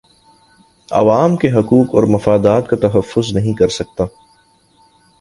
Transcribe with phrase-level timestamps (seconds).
[0.89, 4.03] عوام کے حقوق اور مفادات کا تحفظ نہیں کر سکتا